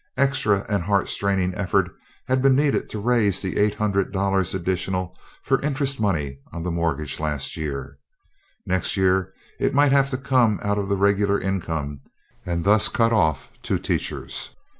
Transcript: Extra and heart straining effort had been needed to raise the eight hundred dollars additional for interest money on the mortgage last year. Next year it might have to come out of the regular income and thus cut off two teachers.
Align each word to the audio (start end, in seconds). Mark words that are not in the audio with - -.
Extra 0.17 0.65
and 0.67 0.81
heart 0.81 1.07
straining 1.09 1.53
effort 1.53 1.91
had 2.25 2.41
been 2.41 2.55
needed 2.55 2.89
to 2.89 2.97
raise 2.99 3.39
the 3.39 3.57
eight 3.59 3.75
hundred 3.75 4.11
dollars 4.11 4.55
additional 4.55 5.15
for 5.43 5.61
interest 5.61 5.99
money 5.99 6.39
on 6.51 6.63
the 6.63 6.71
mortgage 6.71 7.19
last 7.19 7.55
year. 7.55 7.99
Next 8.65 8.97
year 8.97 9.31
it 9.59 9.75
might 9.75 9.91
have 9.91 10.09
to 10.09 10.17
come 10.17 10.59
out 10.63 10.79
of 10.79 10.89
the 10.89 10.97
regular 10.97 11.39
income 11.39 12.01
and 12.47 12.63
thus 12.63 12.89
cut 12.89 13.13
off 13.13 13.51
two 13.61 13.77
teachers. 13.77 14.49